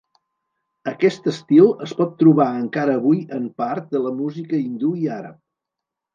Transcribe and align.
Aquest 0.91 1.27
estil 1.31 1.69
es 1.87 1.93
pot 1.99 2.15
trobar 2.21 2.47
encara 2.63 2.97
avui 3.01 3.21
en 3.39 3.47
part 3.65 3.93
de 3.93 4.03
la 4.09 4.15
música 4.23 4.63
hindú 4.65 4.93
i 5.05 5.15
àrab. 5.21 5.39